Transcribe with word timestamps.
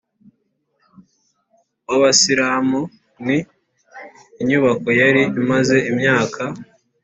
w’ 1.89 1.91
Abasilamu, 1.97 2.81
ni 3.25 3.37
inyubako 4.41 4.87
yari 5.01 5.21
imaze 5.41 5.75
imyaka 5.91 6.41